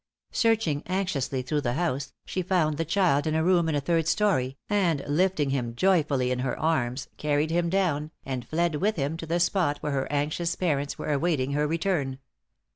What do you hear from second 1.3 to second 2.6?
through the house, she